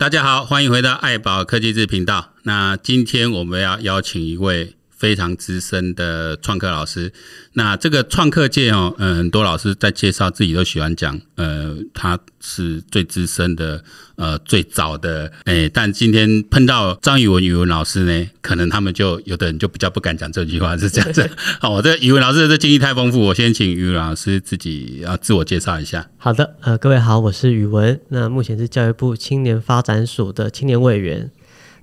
[0.00, 2.32] 大家好，欢迎回到爱宝科技志频道。
[2.44, 4.74] 那今天我们要邀请一位。
[5.00, 7.10] 非常资深的创客老师，
[7.54, 13.82] 那这个创客界哦，嗯，很多老师在介绍自己都喜欢讲，呃，他是最资深的，
[14.16, 21.30] 呃，最早的，哎，但今天碰到张宇文语文老师呢，可能他们就有的人就比较不敢讲这句话，是这样子。
[21.58, 26.10] 好，我这语文老师的这经历太丰富，我先请语文老师自己啊自我介绍一下。
[26.18, 31.30] 好的，呃，各位好，我是语文，那目前是教育部青年发展署的青年委员。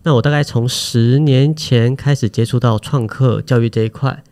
[0.03, 4.23] 那我大概从十年前开始接触到创客教育这一块，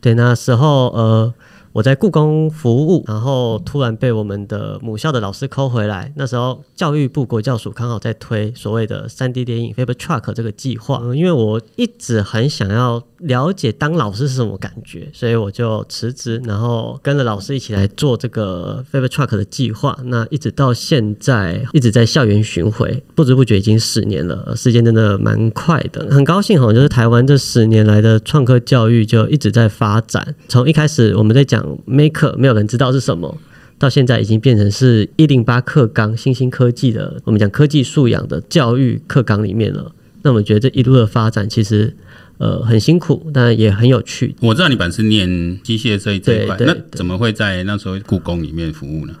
[0.00, 1.34] 对，那时候呃。
[1.72, 6.12] 我在故宫服务，然后突然被我们的母校的老师抠回来。
[6.16, 19.98] 那时候教育部国教署刚好在推所谓的三 D 电影 Faber Truck 这个计划，因为我一直很想要了解当老师是什么感觉，所以我就辞职，然后跟着老师一起来做这个 Faber Truck 的计划。
[20.04, 26.08] 那一直到现在一直在校园巡回，不知不觉已经十年了，时间真的蛮快的。
[26.10, 30.34] 很高兴哈，就是台湾这十年来的创客教育就一直在发展。
[30.48, 31.57] 从一开始我们在讲。
[31.86, 33.38] Maker 没有人知道是什么，
[33.78, 39.92] 到现在已经变成是一零八课纲新兴科技的，我们讲科技素养的教育课纲里面了。
[40.22, 41.94] 那我们觉得这一路的发展其实
[42.38, 44.34] 呃很辛苦，但也很有趣。
[44.40, 45.28] 我知道你本身念
[45.62, 49.14] 机械这一这一块，那怎么会在那时候故宫里面服务呢？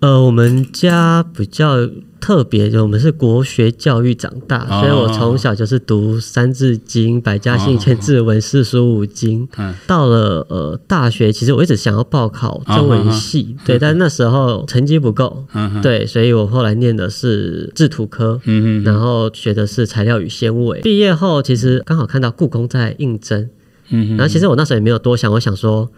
[0.00, 1.88] 呃，我们家比较。
[2.20, 9.48] 特别就我们是国学教育长大，所以我从小就是读《三字经》《百家姓》《千字文》《四书五经》。
[9.86, 15.46] 到了呃大学，其实我一直想要报考中文系，对，但那时候成绩不够，
[15.82, 18.38] 对，所以我后来念的是制图科，
[18.84, 20.78] 然后学的是材料与纤维。
[20.82, 23.48] 毕业后，其实刚好看到故宫在应征，
[23.88, 25.90] 然后其实我那时候也没有多想，我想说。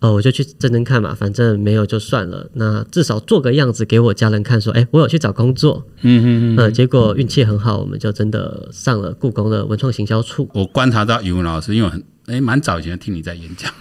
[0.00, 2.50] 哦，我就去真真看嘛，反正没有就算了。
[2.54, 5.86] 那至少做个样子给我家人看，说，哎、欸，我有去找工作。
[6.02, 6.56] 嗯嗯嗯。
[6.58, 10.48] 呃，结果运气很好，我们就真的上了故宫的文创行销处。
[10.54, 13.72] 我观察到语文老师，因为很哎，蛮、欸、早以前听你在演讲，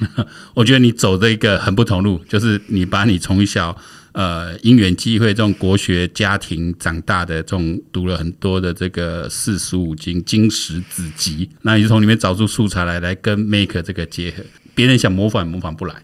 [0.53, 3.75] 我觉得你走的一个很不同路，就是你把你从小
[4.11, 14.43] 呃因缘机会这种国学家庭长大的这种读了很多的这个四书五经经史子集，那你就从里面找出素材来，来跟 Maker 这个结合，
[14.75, 15.95] 别人想模仿也模仿不来。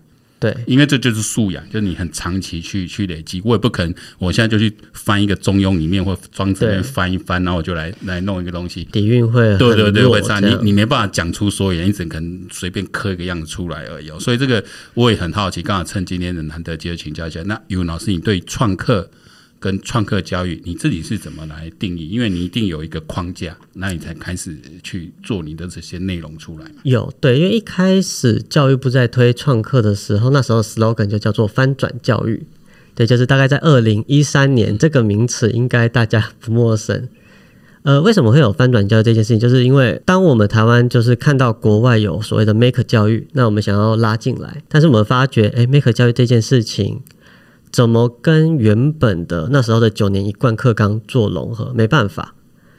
[0.42, 3.42] 对，因为这就是素养，就是你很长期去去累积。
[3.44, 8.86] 我也不可能，我现在就去翻一个中庸里面或庄子里面翻一翻，然后我就来来弄一个东西。
[8.86, 14.10] 底蕴会对对对会差，你你没办法讲出所以然，你只可能随便刻一个样子出来而已。
[14.18, 14.64] 所以这个
[14.94, 19.12] 我也很好奇，刚好趁今天的难得机会请教一下，那宇文老师，你对创客？
[19.60, 22.08] 跟创客教育，你自己是怎么来定义？
[22.08, 26.66] 因为你一定有一个框架，那你才开始去做你的这些内容出来。
[26.84, 32.44] 有对，因为一开始教育部在推创客的时候，那时候 slogan 就叫做翻转教育。
[32.96, 37.10] 对，就是大概在二零一三年，这个名词应该大家不陌生。
[37.84, 39.40] 呃，为什么会有翻转教育这件事情？
[39.40, 47.02] 就是因为当我们台湾就是看到国外有所谓的 Maker 教育，那我们想要拉进来，但是我们发觉，哎，Maker 教育这件事情。
[47.72, 51.72] 怎么跟原本的那时候的九年一贯课纲做融合？
[51.76, 52.34] 没办法，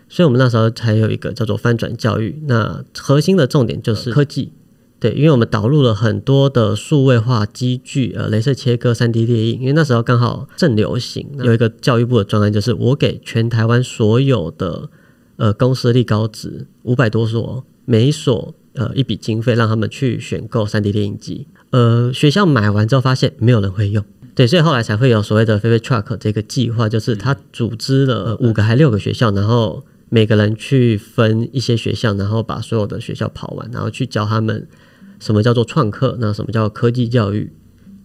[0.09, 2.43] 所以我们那时候才有一个叫做翻转教育。
[2.47, 4.53] 那核心的重点就是科技，
[4.99, 9.61] 对，因为我们导入了很多的数位化机具，呃，镭射切割、三 D 列印。
[9.61, 14.91] 因为那时候刚好正流行，有一个教育部的专案，就是我给全台湾所有的
[15.37, 21.47] 呃公私立高职五百多所，每一所呃一笔经费，让他们去选购三 D 列印机。
[21.71, 24.05] 呃，学校买完之后发现没有人会用。
[24.41, 34.67] 对，所以后来才会有所谓的 Faber Truck 这个计划，就是他组织了五个还六个学校，然后每个人去分一些学校，然后把所有的学校跑完，然后去教他们
[35.19, 37.53] 什么叫做创客，那什么叫科技教育。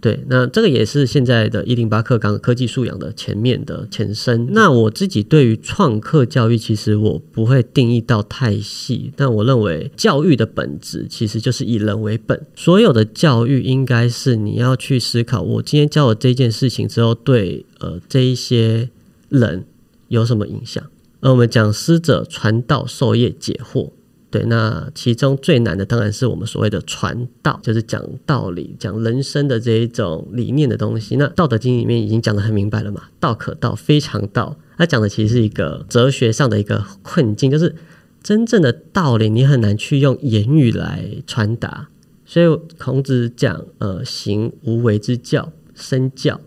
[0.01, 4.53] 对，那这个也是现在的“一零八课纲”科技素养的前面的前身。
[4.53, 12.39] 那我自己对于创客教育，其实我不会定义到太细，但我认为教育的本质其实就是以人为本。
[12.55, 18.89] 所有的教育应该是你要去思考，我今天教了这件事情之后，对呃这一些
[19.29, 19.65] 人
[20.09, 20.83] 有什么影响？
[21.21, 23.89] 而我们讲师者，传道授业解惑。
[24.35, 31.15] 对，那其中最难的当然是我们所谓的传道，就是讲道理、讲人生的这一种理念的东西。
[31.15, 34.57] 那《道德经》里面已经讲得很明白了嘛，“道可道，非常道”。
[34.77, 37.73] 它讲的其实是一个哲学上的一个困境，就是
[38.21, 41.87] 真正的道理你很难去用言语来传达。
[42.25, 46.41] 所以孔子讲：“呃，行无为之教，身教。”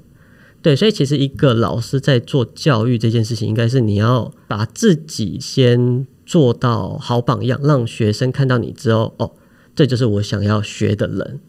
[0.61, 6.07] 对，所以其实一个老师在做教育这件事情，应该是你要把自己先。
[6.29, 9.33] 做到好榜样，让学生看到你之后，哦，
[9.75, 11.41] 这就是我想要学的人。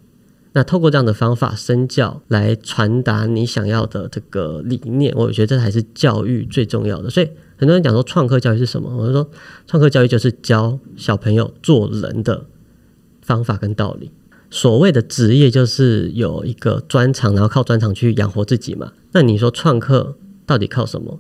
[0.53, 7.09] 那透过这样的方法身教来传达你想要的这个理念，我觉得这才是教育最重要的。
[7.09, 8.89] 所以很多人讲说创客教育是什么？
[8.95, 9.29] 我就说
[9.67, 12.45] 创客教育就是教小朋友做人的
[13.21, 14.09] 方法跟道理。
[14.49, 18.93] 所谓的职业就是有一个专长，然后靠专长去养活自己嘛。
[19.11, 20.15] 那你说创客
[20.45, 21.19] 到底靠什么？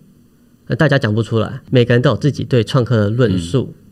[0.75, 3.73] 大家讲不出来，每个人都有自己对创客的论述。
[3.73, 3.85] 嗯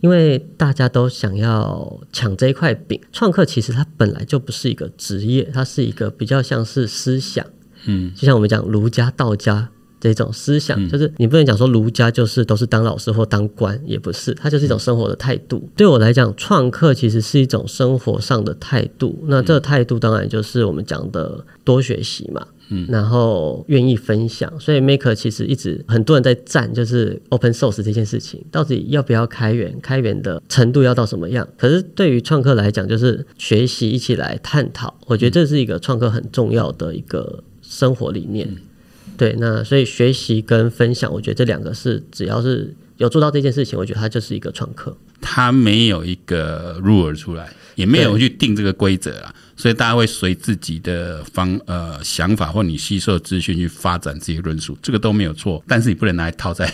[0.00, 7.44] 因为大家都想要抢这一块饼，创客其实它本来就不是一个职业，它是一个比较像是思想，
[7.84, 9.68] 嗯，就像我们讲儒家、道家
[10.00, 15.68] 这种思想，就是你不能讲说儒家就是都是当老师或当官，也不是，它就是一种生活的态度。
[15.76, 22.46] 对我来讲，创客其实是一种生活上的态度，那这个态度当然就是我们讲的多学习嘛。
[22.70, 29.78] 嗯，然后愿意分享，所以 Maker 其实一直很多人在赞，就是 Open Source 这件事情，到底要不要开源？
[29.80, 31.46] 开源的程度要到什么样？
[31.58, 38.48] 可是对于创客来讲，就是学习一起来探讨，我觉得这是一个创客很重要的一个生活理念。
[39.16, 44.94] 对，那所以学习跟分享，我觉得这两个是只要是有做到这件事情，我觉得它就是一个创客。
[45.22, 49.34] 他没有一个 rule 出来，也没有去定这个规则啊。
[49.56, 55.62] 所以大家会随自己的方呃想法或你吸收资讯去发展自己论述，这个都没有错。
[55.66, 56.70] 但是你不能拿来套在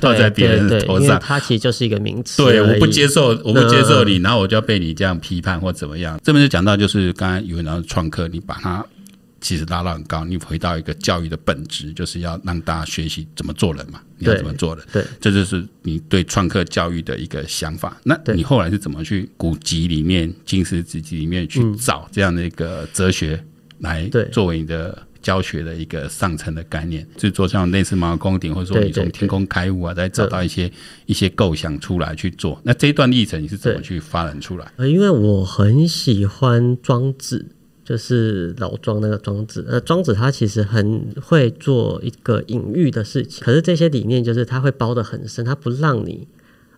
[0.00, 2.42] 套在别人的头上，它其实就是一个名词。
[2.42, 6.20] 对，我不接受，我不接受你，然后我就要被你这样批判或怎么样。
[6.24, 8.84] 这边就讲到，就是刚才有人讲创客，你把它。
[9.40, 14.00] 其实拉到很高，你回到一个教育的本质，就是要让大家学习怎么做人嘛。
[14.18, 14.84] 你要怎么做人？
[14.92, 17.98] 对，这就是你对创客教育的一个想法。
[18.04, 23.42] 那你后来是怎么去古籍里面、经史子集里面去找这样的一个哲学
[23.78, 27.06] 来作为你的教学的一个上层的概念？
[27.16, 30.70] 就做像类似马宫顶，或者说你从天空开悟啊，再找到一些
[31.06, 32.60] 一些构想出来去做。
[32.62, 34.70] 那这一段历程你是怎么去发展出来？
[34.76, 37.46] 呃，因为我很喜欢庄子。
[37.90, 46.28] 就是老庄那个庄子，呃，庄子他其实很会做一个隐喻的事情，可是这些理念就是他会包得很深，他不让你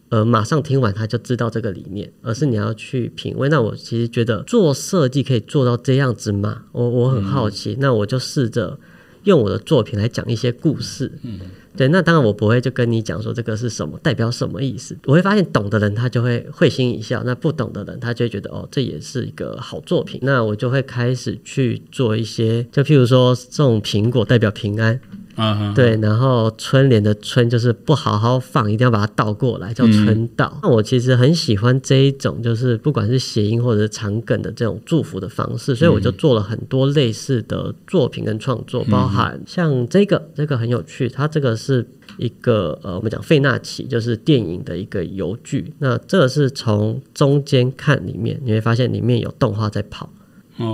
[0.08, 3.50] 呃马上听完他就知道这个理念，而是你要去品味。
[3.50, 6.62] 那我其实觉得做设计可以做到这样子吗？
[6.72, 8.78] 我我很好奇，那我就试着
[9.24, 11.10] 用我的作品来讲一些故事。
[11.22, 11.40] 嗯。
[11.74, 14.94] 对，那当然我不会就跟你讲说这个是什么，代表什么意思。
[15.06, 20.20] 我会发现懂的人他就会会心一笑，那不懂的人他就会觉得哦，这也是一个好作品。
[20.22, 25.00] 那我就会开始去做一些，就譬如说这种苹果代表平安。
[25.34, 25.74] 啊，uh huh.
[25.74, 30.58] 对，然后春联的春就是不好好放，一定要把它倒过来，叫春到。
[30.62, 41.86] 那、嗯、我其实很喜欢这一种，就是不管是谐音或者是长梗的这种祝福的方式，所以我就做了很多类似的作品跟创作，包含像这个，这个很有趣，它这个是
[42.18, 45.72] 一个呃，我们讲费纳奇，就是电影的一个游剧。
[45.78, 50.10] 那这个是从中间看里面，你会发现里面有动画在跑，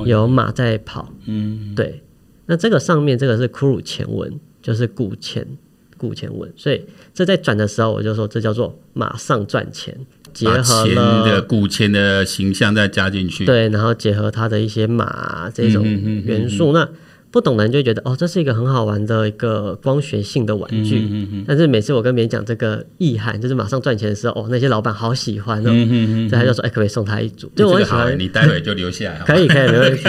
[0.04, 2.02] 有马在跑，嗯，对。
[2.46, 4.32] 那这个上面这个是骷髅前文。
[4.68, 5.46] 就是古钱，
[5.96, 6.84] 古钱文，所以
[7.14, 9.98] 这在转的时候，我就说这叫做马上赚钱，
[10.34, 15.84] 结合了的古钱的形象再加进去，对，然后结合它的一些马这种
[16.26, 16.86] 元素，那。
[17.30, 20.98] 不懂的人就会觉得哦，这是一个很好玩的一个光学性的玩具。
[21.00, 25.70] 嗯嗯嗯、但是每次我跟别人讲这个意涵，就是马上赚钱的时候，哦，那些老板好喜欢哦。
[25.70, 27.50] 嗯嗯嗯、所以他就说，哎，可不可以送他一组？
[27.54, 29.18] 就我很喜欢，你待会就留下来。
[29.26, 30.02] 可以可以，没问题。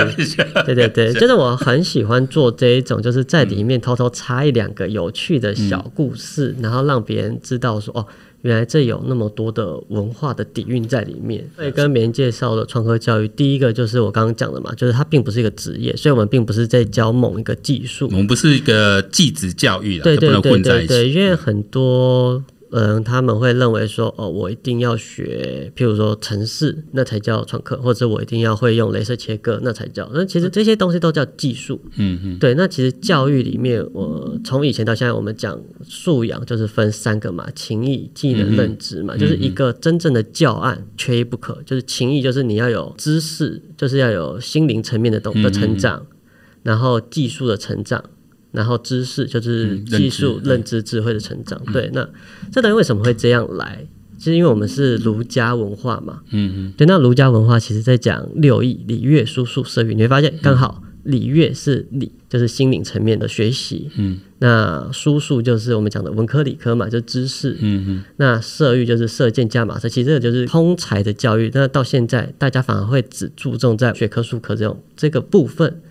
[0.65, 8.05] 对对对，就是我很喜欢做这一种，就是在里面偷偷插一两个有趣的小故事，嗯、然后让别人知道说，哦。
[8.41, 11.47] 原来这有那么多的文化的底蕴在里面。
[11.55, 22.43] 所以跟别人介绍的创客教育，第一个就是我刚刚讲的嘛，就是它并不是一个职业，所以我们并不是在教某一个技术，我们不是一个技职教育的，对对对对对，对，因为很多。
[22.71, 30.07] 嗯，他们会认为说，哦，我一定要学，譬如说城市，那才叫创客，或者我一定要会用镭射切割，那才叫。
[30.13, 31.81] 那其实这些东西都叫技术。
[31.95, 32.37] 嗯嗯。
[32.37, 39.15] 对，那其实教育里面，我从以前到现在，我们讲素养就是分三个嘛：情义、技能、认知嘛。
[39.15, 46.17] 嗯、就是一个真正的教案缺一不可，就是情义，就是你要有知识，就是要有心灵层面的懂的成长，嗯、
[46.61, 48.03] 然后技术的成长。
[48.51, 51.61] 然后知识就是技术、认知、智慧的成长。
[51.71, 52.07] 对，那
[52.51, 53.87] 这等于为什么会这样来？
[54.17, 56.21] 其实因为我们是儒家文化嘛。
[56.31, 56.73] 嗯嗯。
[56.75, 59.95] 对，那儒家文化其实在讲六艺：礼乐书数射御。
[59.95, 63.89] 你会发现，刚好礼乐是礼，就是心灵层面的学习。
[63.95, 64.19] 嗯。
[64.39, 67.55] 那书数就是我们讲的文科、理科嘛，就是知识。
[67.61, 68.03] 嗯嗯。
[68.17, 71.49] 那射御就是射箭加马射，其实这个就是通才的教育。
[71.53, 75.81] 那到现在，大家反而会只注重在学科、术科这种这个部分。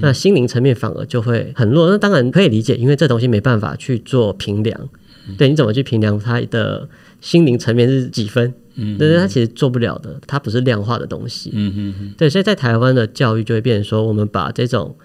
[0.00, 4.88] 那心灵层面反而就会很弱，那当然可以理解，因为这东西没办法去做评量。
[5.38, 6.88] 对，你怎么去评量它的
[7.20, 8.52] 心灵层面是几分？
[8.74, 11.50] 嗯，但是他其实做不了的，它不是量化的东西。
[11.52, 14.96] 嗯嗯嗯，对，所以在台湾的教育就会变成说，我们把这种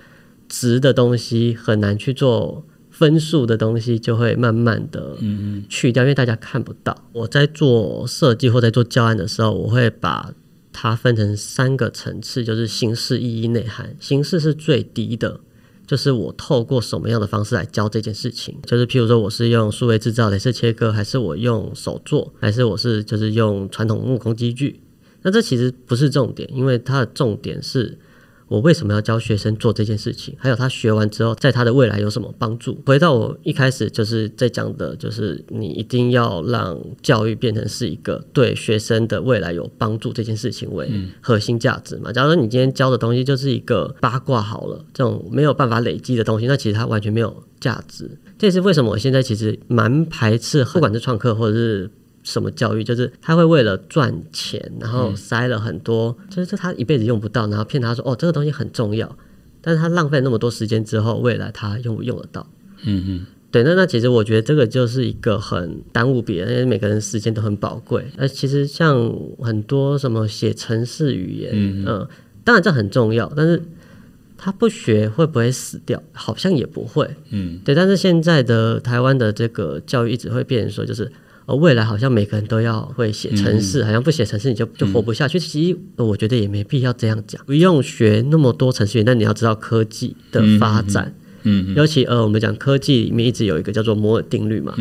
[0.48, 6.96] 值的东西很难去做分数的东西，就会慢慢的嗯去掉，因为大家看不到。
[7.12, 10.32] 我在做设计或在做教案的时候，我会把
[10.80, 13.96] 它分成三个层次，就是形式、意义、内涵。
[14.00, 15.40] 形式是最低的。
[15.88, 24.80] 就是我透过什么样的方式来教这件事情，就是譬如说我是用数位制造、镭射切割，还是我用手做，还是我是就是用传统木工机具，
[25.24, 27.98] 那这其实不是重点，因为它的重点是。
[28.48, 30.36] 我为什么要教学生做这件事情？
[30.38, 32.82] 还有他学完之后，在他的未来有什么帮助？
[32.86, 40.90] 回到我一开始就是在讲的，就是你一定要让教育变成是一个对学生的未来有帮助这件事情为
[41.22, 42.12] 核心价值嘛。
[42.12, 48.10] 假如说你今天教的东西就是一个八卦好了，这种没有办法累积的东西，那其实它完全没有价值。
[48.38, 51.90] 这也是为什么我现在其实蛮排斥，不管是创客或者是。
[52.28, 52.84] 什么教育？
[52.84, 59.18] 就是他会为了赚钱，然后塞了很多，嗯、就是他一辈子用不到，然后骗他说哦，这个东西很重要，
[59.62, 62.46] 但是他浪费那么多时间之后，未来他用不用得到？
[62.84, 68.06] 嗯嗯，对，那那其实我觉得这个就是一个很耽误别人，因为每个人时间都很宝贵。
[68.18, 72.08] 那其实像很多什么写程式语言，嗯，嗯，
[72.44, 73.62] 当然这很重要，但是
[74.38, 76.04] 他不学会不会死掉？
[76.12, 77.74] 好像也不会，嗯，对。
[77.74, 81.10] 但是现在的台湾的这个教育一直会变成说，就是。
[81.48, 85.38] 而未来好像每个人都要会写程式，嗯、好像不写程式你就就活不下去。
[85.38, 91.16] 嗯、其实我觉得也没必要这样讲，不用学那么多程序员，但你要知道科技的发展。
[91.44, 94.76] 嗯，嗯，尤其呃，我们讲科技里面一直有一个叫做摩尔定律嘛，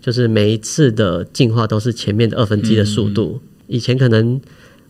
[0.00, 3.40] 就是每一次的进化都是前面的二分之一的速度。
[3.68, 4.40] 以前可能。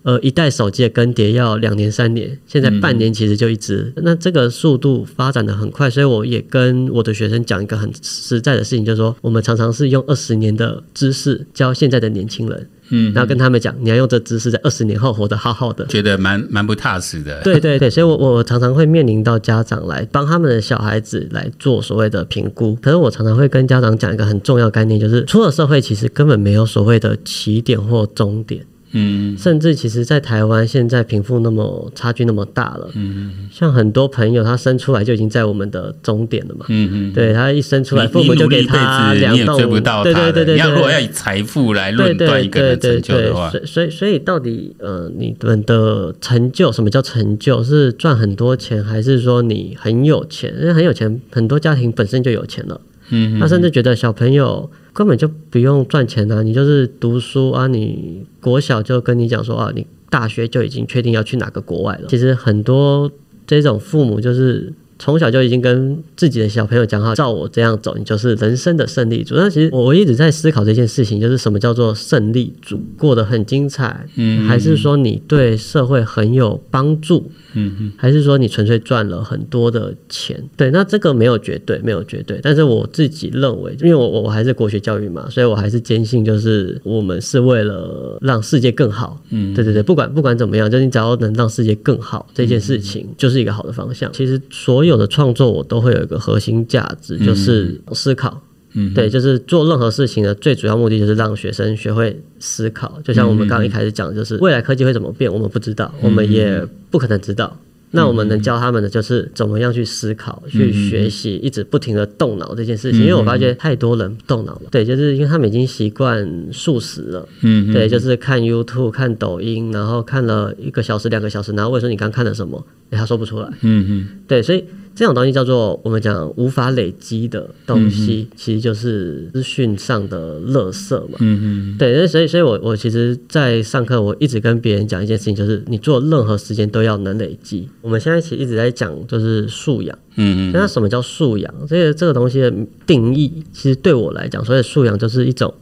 [0.02, 3.92] 呃，一代手机的更迭要两年三年，现在半年其实就一直。
[3.96, 17.42] 嗯、那这个速度发展的很快，所以我也跟我的学生讲一个很实在的事情，就是说，我们常常是用二十年的知识教现在的年轻人，嗯，然后跟他们讲，你要用这知识在二十年后活得好好的，觉得蛮蛮不踏实的。
[17.42, 28.64] 对对对，所以我我常常会面临到家长来帮他们的小孩子来做所谓的评估，可是我常常会跟家长讲一个很重要概念，就是出了社会其实根本没有所谓的起点或终点。
[28.92, 47.62] 嗯，甚至其实，在台湾现在贫富那么差距那么大了，嗯，像很多朋友他生出来就已经在我们的终点了嘛，嗯嗯，对他一生出来，父母就给他两栋，追不到他，对对对对，你要如果要以财富来论断一个人成就的话，所以所以到底呃，你们的成就，什么叫成就？
[47.62, 50.54] 是赚很多钱，还是说你很有钱？
[50.58, 52.80] 因为很有钱，很多家庭本身就有钱了，
[53.10, 54.70] 嗯，他甚至觉得小朋友。
[54.98, 62.08] 根本就不用赚钱啊，你就是读书啊，你国小就跟你讲说啊，你大学就已经确定要去哪个国外了。
[62.08, 63.08] 其实很多
[63.46, 64.72] 这种父母就是。
[65.00, 69.36] 从小就已经跟自己的小朋友讲好，照我这样走，你就是人生的胜利组。
[69.36, 72.80] 那其实我一直在思考这件事情，就是什么叫做胜利组？
[72.98, 80.42] 过得很精彩，嗯，还是说你对社会很有帮助，嗯嗯，还是说你纯粹赚了很多的钱？
[80.56, 82.40] 对，那这个没有绝对，没有绝对。
[82.42, 89.22] 但是我自己认为，因为我我还是国学教育嘛，所以我还是坚信，就是我们是为了让世界更好。
[89.30, 94.12] 嗯，对对对，不管不管怎么样，就是你只要能让世界更好，这件事情就是一个好的方向。
[94.12, 94.88] 其实所有。
[94.88, 98.42] 有的创作我都会有一个核心价值，就是思考。
[98.78, 103.00] 嗯，对，就是做任何事情的最主要目的就是让学生学会思考。
[103.02, 107.58] 就像我们刚刚一开始讲，就是未来科技会怎么变，我们不知道，我们也不可能知道。
[107.90, 113.00] 那我们能教他们的就是怎么样去思考、去学习，一直不停的动脑这件事情。
[113.00, 117.26] 因为我发觉太多人动脑了，对，就是因为他们已经习惯素食了。
[117.40, 122.62] 嗯，对，就是看 YouTube、看抖音，然后看了一个小时、两个小时，然后问说你刚看了什么？
[122.90, 123.48] 哎，他说不出来。
[123.62, 124.62] 嗯嗯，对，所以。
[124.98, 131.18] 这种东西叫做我们讲无法累积的东西，嗯、其实就是资讯上的垃圾嘛。
[131.20, 137.68] 嗯嗯，对，所以所以我我其实，在上课我一直跟别人讲一件事情，就是你做任何时间都要能累积。
[137.80, 139.96] 我们现在其实一直在讲就是素养。
[140.16, 141.54] 嗯嗯，那什么叫素养？
[141.68, 142.52] 这个这个东西的
[142.84, 145.54] 定义，其实对我来讲，所以素养就是一种。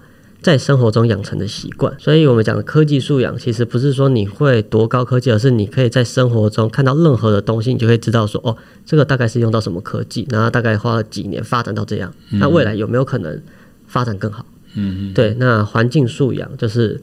[0.47, 13.43] 在生活中养成的习惯，所以我们讲的科技素养，其实不是说你会多高科技，而是你可以在生活中看到任何的东西，你就会知道说，哦，这个大概是用到什么科技，然后大概花了几年发展到这样，那未来有没有可能
[13.89, 14.47] 发展更好？
[14.77, 15.35] 嗯，对。
[15.35, 17.01] 那环境素养就是，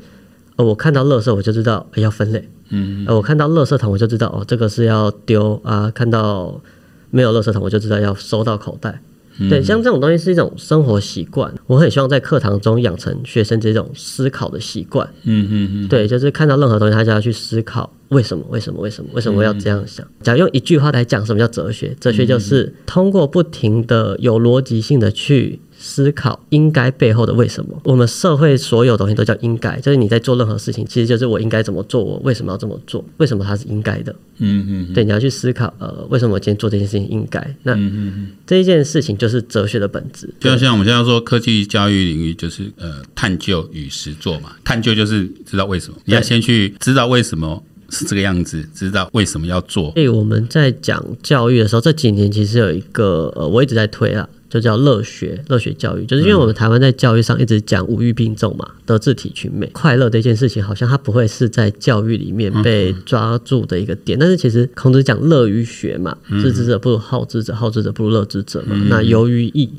[0.55, 6.61] 呃，我看到垃圾我就知道要分类，嗯，呃，我看到垃圾桶我就知道哦，这个是要丢啊，看到
[7.09, 9.01] 没有垃圾桶我就知道要收到口袋。
[9.49, 15.07] 对，像这种东西是一种生活习惯，我很希望在课堂中养成学生这种思考的习惯。
[15.23, 18.45] 嗯嗯嗯，对，就是看到任何东西，他就要去思考为什么？
[18.49, 18.79] 为什么？
[18.79, 19.09] 为什么？
[19.13, 20.05] 为什么我要这样想？
[20.21, 21.95] 假如用一句话来讲，什么叫哲学？
[21.99, 27.77] 哲学就是通过不停的有逻辑性的去思考应该背后的为什么。
[27.83, 34.15] 我们社会所有东西都叫应该，就是你在做任何事情，其实就是我应该怎么做，我为什么要这么做，为什么它是应该的。
[34.37, 37.55] 嗯嗯，对，你要去思考，呃，为什么我今天做这件事情应该？
[37.63, 40.33] 那嗯嗯这一件事情就是哲学的本质。
[40.39, 44.55] 就像我们现在说科技教育领域，就是呃，探究与实做嘛。
[44.63, 47.61] 探究就是知道为什么，你要先去知道为什么。
[47.89, 49.91] 是这个样子，知道为什么要做。
[49.91, 64.19] 所以我们在讲教育的时候，这几年其实有一个呃，我一直在推啊，就叫乐学，乐学教育，就是因为我们台湾在教育上一直讲五育并重嘛，德智体群美，快乐这件事情好像它不会是在教育里面被抓住的一个点。
[64.19, 68.79] 但是其实孔子讲乐于学嘛，知之者不如好之者，好之者不如乐之者嘛。
[68.87, 69.71] 那由于艺。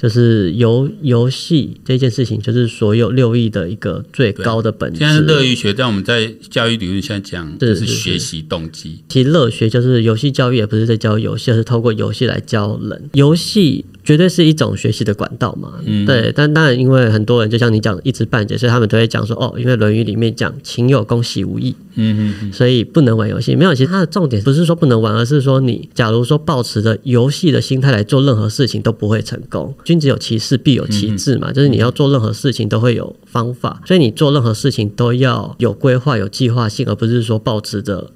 [0.00, 5.00] 就是游游戏这件事情，就是所有六艺的一个最高的本质。
[5.00, 9.00] 现在乐于学，在我们在教育理论现在讲，就是学习动机。
[9.08, 13.10] 其实乐学就是游戏教育，也不是在教游戏，而是透过游戏来教人。
[13.14, 13.84] 游戏。
[14.04, 16.32] 绝对是一种学习的管道嘛，嗯、对。
[16.34, 23.54] 但当然，因为很多人就像你讲的一知半解，所以他们都会讲说，哦，因为《论语》里面讲“勤有功，喜无益”，嗯嗯，所以不能玩游戏。
[23.54, 29.74] 没有，其实它的重点不是说不能玩，而是说你假如说抱持着游戏的心态来做任何事情，都不会成功。
[29.88, 38.10] 君子有其事，必有其志嘛，就是你要做任何事情都会有方法，所以你做任何事情都要有规划、有计划性，而不是说抱持着。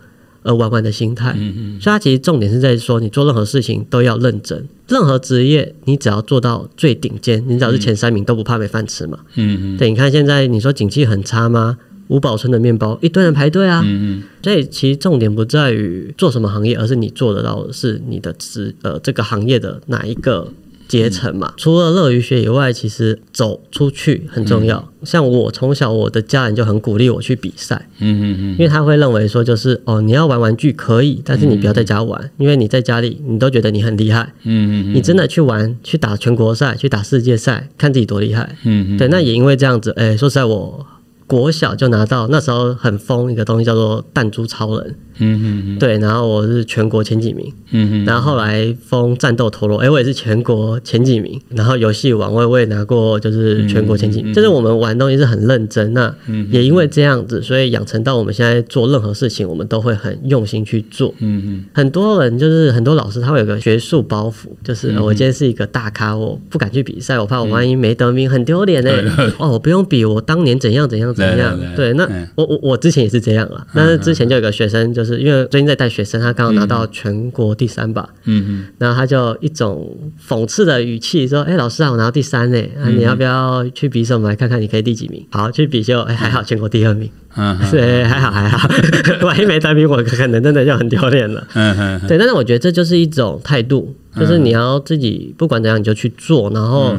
[0.44, 4.68] 呃玩玩的心态，嗯嗯，所以它其实重点是在说，你做任何事情都要认真。
[4.88, 9.20] 任何职业，你只要做到最顶尖，你只要是前三名，都不怕没饭吃嘛。
[9.36, 9.76] 嗯嗯。
[9.78, 11.78] 对，你看现在你说景气很差吗？
[12.08, 13.82] 五宝村的面包一堆人排队啊。
[13.84, 14.22] 嗯嗯。
[14.42, 20.52] 所以其实重点不在于做什么行业，而是你做得到的是你的职呃这个行业的哪一个。
[20.92, 24.76] 阶层嘛，除了乐于学以外，其实走出去很重要。
[25.00, 27.88] 嗯、像我从小，我的家人就很鼓励我去比赛。
[27.98, 34.34] 嗯嗯嗯，因为他会认为说，就是哦，你要玩玩具可以，但是你不要在家玩，嗯、因为你在家里，你都觉得你很厉害。
[34.42, 38.54] 嗯嗯，你真的去玩，去打全国赛，去打世界赛，看自己多厉害。
[38.64, 40.86] 嗯嗯，对，那也因为这样子，哎、欸，说实在我。
[41.32, 56.14] 国小就拿到那时候很疯一个东西叫做弹珠超人，嗯嗯嗯，对，然后我是全国前几名，嗯嗯，然后后来疯战斗陀螺，哎，我也是全国前几名，然后游戏王我也我也拿过，就是全国前几名，就是我们玩东西是很认真，那
[56.50, 69.02] 也因为这样子，所以养成到我们现在做任何事情，我们都会很用心去做，嗯嗯，很多人就是很多老师他会有个学术包袱，就是我今天是一个大咖，我不敢去比赛，我怕我万一没得名很丢脸哎，
[69.38, 71.21] 哦，我不用比，我当年怎样怎样怎样。
[71.30, 71.58] 怎样？
[71.76, 73.66] 对，那我我我之前也是这样啊。
[73.74, 78.08] 但是之前就有个学生，就是因为最近在带学生，他刚好拿到全国第三吧。
[78.24, 78.66] 嗯嗯。
[78.78, 79.96] 然后他就一种
[80.28, 87.08] 讽刺的语气说：“哎，老师啊，我拿到第三呢，你要不要去比什么来看看你可以第几名？”好，去比就哎还好，全国第二名。
[87.34, 88.68] 嗯，对，还好还好。
[89.26, 91.46] 万一没得名，我可能真的就很丢脸了。
[91.54, 92.00] 嗯嗯。
[92.06, 96.96] 对，但是我觉得这就是一种态度，就是你要自己不管怎样你就去做，然后。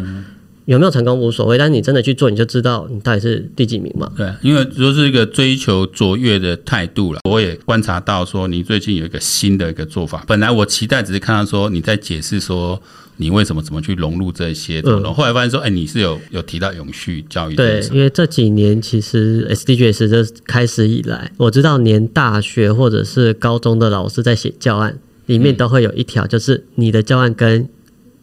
[0.65, 4.11] 有没有成功无所谓，但是你真的去做，你就知道你到底是第几名嘛？
[4.15, 7.19] 对，因为说是一个追求卓越的态度了。
[7.29, 10.23] 我也观察到说，你最近有一个新的一个做法。
[10.27, 12.81] 本来我期待只是看到说你在解释说
[13.17, 17.55] 你为什么怎么去融入这些，嗯，后来发现说，哎，你是有有提到永续教育。
[17.55, 27.67] 对，因为这几年其实 SDGs 就开始以来，我知道连大学或者是高中的老师在写教案里面都会有一条，就是你的教案跟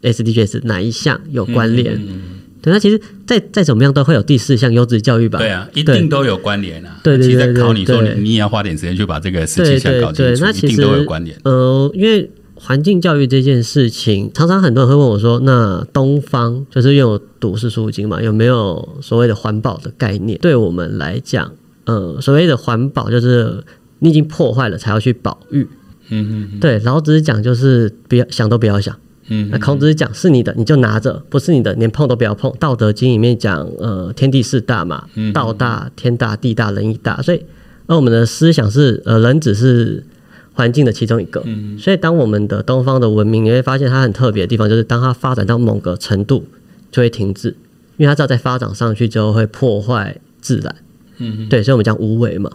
[0.01, 1.95] SDGs 哪一项有关联？
[1.95, 2.21] 嗯嗯嗯
[2.61, 5.39] 对，那其实再再怎么样都会有第四项优质教育吧？
[5.39, 6.99] 对啊，一定都有关联啊。
[7.03, 11.35] 对对对，对，对，考你说你你也要花点时间去把这个十七项搞清楚，对对对，那其实一定都有关联。
[11.43, 21.51] 呃，因为环境教育这件事情，常常很多人会问我说：“那东方就是因为我读四书五经嘛，有没有所谓的环保的概念？”对我们来讲，
[21.85, 23.63] 呃，所谓的环保就是
[23.97, 25.67] 你已经破坏了才要去保育。
[26.09, 28.95] 嗯嗯，对，老子讲就是不要想都不要想。
[29.33, 32.53] 嗯，那孔子讲是你的你就拿着，不是你的连碰都不要碰。
[32.59, 37.21] 道德经里面讲，呃，天地四大嘛，道大、天大、地大、人亦大。
[37.21, 37.41] 所以，
[37.87, 40.03] 而我们的思想是，呃，人只是
[40.51, 41.41] 环境的其中一个。
[41.79, 46.45] 所以，当我们的东方的文明，你会发现它很特别的地方，就是当它发展到某个程度，
[46.91, 47.55] 就会停滞，
[47.95, 50.75] 因为它知道再发展上去之后会破坏自然。
[51.19, 52.51] 嗯，对，所以我们讲无为嘛。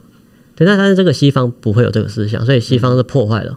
[0.54, 3.56] 对，但是这个西方不会有这个思想，所以西方是破坏了。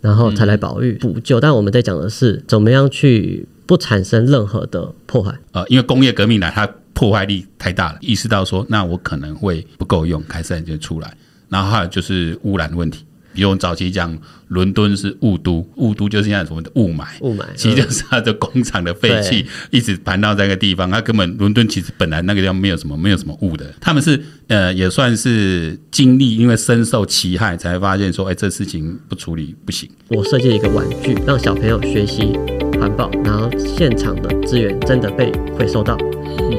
[0.00, 5.34] 然后才来保育补救，但我们在讲的是怎么样去不产生任何的破坏。
[5.52, 11.14] 呃，因为工业革命来，它破坏力太大了，意识到说，那我可能会不够用，开始就出来。
[11.48, 13.04] 然后还有就是污染问题。
[13.38, 20.90] 比如我们早期讲伦敦是雾都，雾都就是现在什么的雾霾，雾霾其实就是它的工厂的废气一直盘到这个地方。
[20.90, 23.64] 它根本伦敦其实本来那个地方没有什么没有什么雾的。
[23.80, 29.88] 他们是呃也算是经历，因为深受其害，才发现说，哎，这事情不处理不行。
[30.08, 32.36] 我设计了一个玩具，让小朋友学习。
[32.80, 35.98] 环保，然后现场的资源真的被回收到，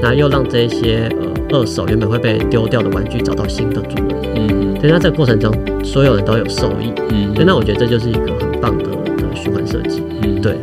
[0.01, 4.21] 那又让这些呃二手原本会被丢掉的玩具找到新的主人。
[4.35, 6.93] 嗯，所以在这个过程中，所有人都有受益。
[7.09, 10.01] 嗯，所以那我觉得这就是一个很棒的的循环设计。
[10.21, 10.57] 嗯，对。